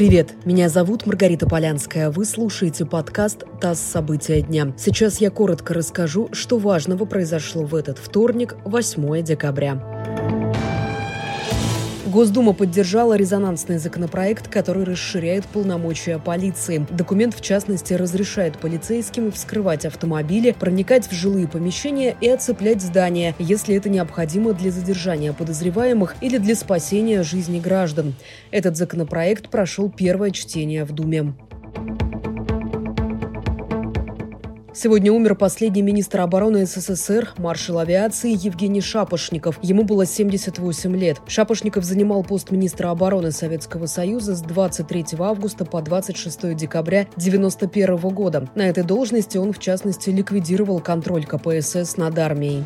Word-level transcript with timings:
Привет, 0.00 0.32
меня 0.46 0.70
зовут 0.70 1.04
Маргарита 1.04 1.46
Полянская. 1.46 2.10
Вы 2.10 2.24
слушаете 2.24 2.86
подкаст 2.86 3.44
«ТАСС. 3.60 3.80
События 3.80 4.40
дня». 4.40 4.72
Сейчас 4.78 5.20
я 5.20 5.30
коротко 5.30 5.74
расскажу, 5.74 6.30
что 6.32 6.56
важного 6.56 7.04
произошло 7.04 7.64
в 7.64 7.74
этот 7.74 7.98
вторник, 7.98 8.56
8 8.64 9.22
декабря. 9.22 10.09
Госдума 12.10 12.54
поддержала 12.54 13.14
резонансный 13.14 13.78
законопроект, 13.78 14.48
который 14.48 14.82
расширяет 14.82 15.44
полномочия 15.46 16.18
полиции. 16.18 16.84
Документ, 16.90 17.36
в 17.36 17.40
частности, 17.40 17.94
разрешает 17.94 18.58
полицейским 18.58 19.30
вскрывать 19.30 19.86
автомобили, 19.86 20.50
проникать 20.50 21.06
в 21.06 21.12
жилые 21.12 21.46
помещения 21.46 22.16
и 22.20 22.28
оцеплять 22.28 22.82
здания, 22.82 23.36
если 23.38 23.76
это 23.76 23.88
необходимо 23.88 24.54
для 24.54 24.72
задержания 24.72 25.32
подозреваемых 25.32 26.16
или 26.20 26.38
для 26.38 26.56
спасения 26.56 27.22
жизни 27.22 27.60
граждан. 27.60 28.14
Этот 28.50 28.76
законопроект 28.76 29.48
прошел 29.48 29.88
первое 29.88 30.32
чтение 30.32 30.84
в 30.84 30.92
Думе. 30.92 31.34
Сегодня 34.72 35.12
умер 35.12 35.34
последний 35.34 35.82
министр 35.82 36.20
обороны 36.20 36.64
СССР, 36.64 37.34
маршал 37.38 37.80
авиации 37.80 38.30
Евгений 38.30 38.80
Шапошников. 38.80 39.58
Ему 39.62 39.82
было 39.82 40.06
78 40.06 40.96
лет. 40.96 41.20
Шапошников 41.26 41.84
занимал 41.84 42.22
пост 42.22 42.52
министра 42.52 42.90
обороны 42.90 43.32
Советского 43.32 43.86
Союза 43.86 44.36
с 44.36 44.42
23 44.42 45.06
августа 45.18 45.64
по 45.64 45.82
26 45.82 46.54
декабря 46.54 47.00
1991 47.16 47.96
года. 48.14 48.48
На 48.54 48.68
этой 48.68 48.84
должности 48.84 49.38
он, 49.38 49.52
в 49.52 49.58
частности, 49.58 50.10
ликвидировал 50.10 50.78
контроль 50.78 51.26
КПСС 51.26 51.96
над 51.96 52.16
армией. 52.18 52.64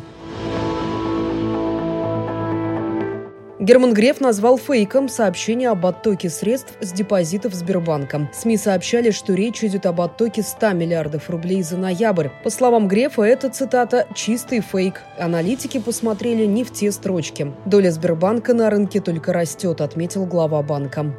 Герман 3.65 3.95
Греф 3.95 4.21
назвал 4.21 4.59
фейком 4.59 5.09
сообщение 5.09 5.69
об 5.69 5.87
оттоке 5.87 6.29
средств 6.29 6.75
с 6.81 6.91
депозитов 6.91 7.55
Сбербанка. 7.55 8.29
СМИ 8.31 8.57
сообщали, 8.57 9.09
что 9.09 9.33
речь 9.33 9.63
идет 9.63 9.87
об 9.87 10.01
оттоке 10.01 10.43
100 10.43 10.73
миллиардов 10.73 11.31
рублей 11.31 11.63
за 11.63 11.75
ноябрь. 11.75 12.27
По 12.43 12.51
словам 12.51 12.87
Грефа, 12.87 13.23
это, 13.23 13.49
цитата, 13.49 14.05
«чистый 14.13 14.59
фейк». 14.59 15.01
Аналитики 15.17 15.79
посмотрели 15.79 16.45
не 16.45 16.63
в 16.63 16.71
те 16.71 16.91
строчки. 16.91 17.53
Доля 17.65 17.89
Сбербанка 17.89 18.53
на 18.53 18.69
рынке 18.69 19.01
только 19.01 19.33
растет, 19.33 19.81
отметил 19.81 20.27
глава 20.27 20.61
банка. 20.61 21.15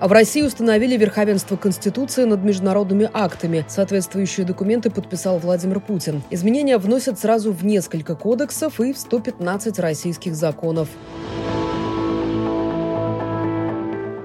А 0.00 0.08
в 0.08 0.12
России 0.12 0.40
установили 0.40 0.96
верховенство 0.96 1.56
Конституции 1.56 2.24
над 2.24 2.42
международными 2.42 3.10
актами. 3.12 3.66
Соответствующие 3.68 4.46
документы 4.46 4.88
подписал 4.88 5.38
Владимир 5.38 5.78
Путин. 5.78 6.22
Изменения 6.30 6.78
вносят 6.78 7.18
сразу 7.18 7.52
в 7.52 7.66
несколько 7.66 8.14
кодексов 8.14 8.80
и 8.80 8.94
в 8.94 8.98
115 8.98 9.78
российских 9.78 10.34
законов. 10.34 10.88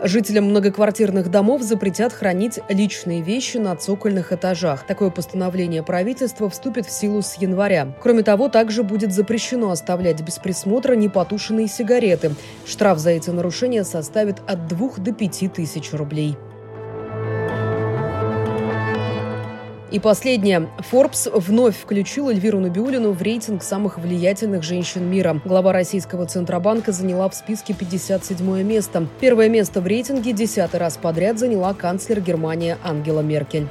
Жителям 0.07 0.45
многоквартирных 0.45 1.31
домов 1.31 1.63
запретят 1.63 2.13
хранить 2.13 2.59
личные 2.69 3.23
вещи 3.23 3.57
на 3.57 3.75
цокольных 3.75 4.31
этажах. 4.31 4.85
Такое 4.85 5.09
постановление 5.09 5.81
правительства 5.81 6.47
вступит 6.47 6.85
в 6.85 6.91
силу 6.91 7.23
с 7.23 7.33
января. 7.39 7.91
Кроме 8.03 8.21
того, 8.21 8.47
также 8.47 8.83
будет 8.83 9.11
запрещено 9.11 9.71
оставлять 9.71 10.21
без 10.21 10.37
присмотра 10.37 10.93
непотушенные 10.93 11.67
сигареты. 11.67 12.35
Штраф 12.67 12.99
за 12.99 13.09
эти 13.09 13.31
нарушения 13.31 13.83
составит 13.83 14.43
от 14.45 14.67
2 14.67 14.97
до 14.97 15.11
5 15.11 15.51
тысяч 15.51 15.91
рублей. 15.91 16.37
И 19.95 19.99
последнее. 19.99 20.67
Forbes 20.91 21.31
вновь 21.39 21.77
включил 21.77 22.27
Эльвиру 22.27 22.59
Набиулину 22.59 23.13
в 23.13 23.21
рейтинг 23.21 23.63
самых 23.63 23.97
влиятельных 23.97 24.61
женщин 24.61 25.09
мира. 25.09 25.39
Глава 25.45 25.71
российского 25.71 26.25
Центробанка 26.25 26.91
заняла 26.91 27.29
в 27.29 27.33
списке 27.33 27.73
57 27.73 28.61
место. 28.63 29.07
Первое 29.21 29.47
место 29.47 29.79
в 29.79 29.87
рейтинге 29.87 30.33
десятый 30.33 30.81
раз 30.81 30.97
подряд 30.97 31.39
заняла 31.39 31.73
канцлер 31.73 32.19
Германии 32.19 32.75
Ангела 32.83 33.21
Меркель. 33.21 33.69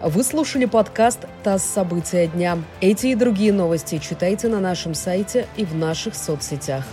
Вы 0.00 0.22
слушали 0.22 0.66
подкаст 0.66 1.26
«ТАСС. 1.42 1.64
События 1.64 2.28
дня». 2.28 2.56
Эти 2.80 3.08
и 3.08 3.16
другие 3.16 3.52
новости 3.52 3.98
читайте 3.98 4.46
на 4.46 4.60
нашем 4.60 4.94
сайте 4.94 5.48
и 5.56 5.64
в 5.64 5.74
наших 5.74 6.14
соцсетях. 6.14 6.84